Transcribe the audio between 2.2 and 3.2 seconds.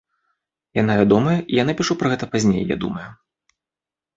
пазней, я думаю.